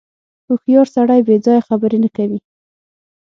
[0.47, 2.39] •هوښیار سړی بېځایه خبرې نه کوي.